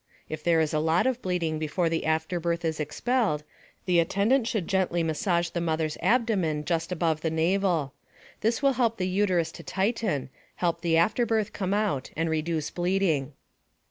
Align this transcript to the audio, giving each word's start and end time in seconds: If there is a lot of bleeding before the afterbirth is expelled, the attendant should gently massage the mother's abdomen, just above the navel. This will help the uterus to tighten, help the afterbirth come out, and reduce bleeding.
If 0.29 0.43
there 0.43 0.59
is 0.59 0.73
a 0.73 0.79
lot 0.79 1.05
of 1.05 1.21
bleeding 1.21 1.59
before 1.59 1.87
the 1.87 2.07
afterbirth 2.07 2.65
is 2.65 2.79
expelled, 2.79 3.43
the 3.85 3.99
attendant 3.99 4.47
should 4.47 4.67
gently 4.67 5.03
massage 5.03 5.49
the 5.49 5.61
mother's 5.61 5.95
abdomen, 6.01 6.65
just 6.65 6.91
above 6.91 7.21
the 7.21 7.29
navel. 7.29 7.93
This 8.39 8.63
will 8.63 8.73
help 8.73 8.97
the 8.97 9.07
uterus 9.07 9.51
to 9.51 9.61
tighten, 9.63 10.31
help 10.55 10.81
the 10.81 10.97
afterbirth 10.97 11.53
come 11.53 11.75
out, 11.75 12.09
and 12.17 12.31
reduce 12.31 12.71
bleeding. 12.71 13.33